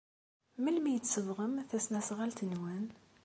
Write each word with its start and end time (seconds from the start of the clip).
Melmi 0.63 0.89
ay 0.91 0.99
tsebɣem 1.01 1.53
tasnasɣalt-nwen? 1.69 2.85